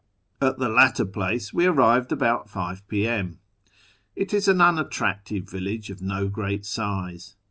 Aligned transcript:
At 0.41 0.57
the 0.57 0.67
latter 0.67 1.05
place 1.05 1.53
we 1.53 1.67
arrived 1.67 2.11
about 2.11 2.49
5 2.49 2.87
p.m. 2.87 3.37
It 4.15 4.33
is 4.33 4.47
an 4.47 4.59
un 4.59 4.79
attractive 4.79 5.47
village 5.47 5.91
of 5.91 6.01
no 6.01 6.27
great 6.27 6.65
size. 6.65 7.35